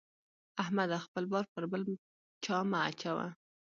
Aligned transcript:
احمده! 0.63 0.97
خپل 1.05 1.23
بار 1.31 1.45
پر 1.53 1.63
بل 1.71 1.81
چا 2.43 2.57
مه 2.71 2.79
اچوه. 2.89 3.27